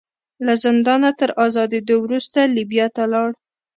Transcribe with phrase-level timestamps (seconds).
[0.45, 3.29] له زندانه تر ازادېدو وروسته لیبیا ته لاړ.